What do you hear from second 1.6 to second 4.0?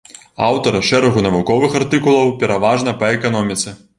артыкулаў, пераважна па эканоміцы.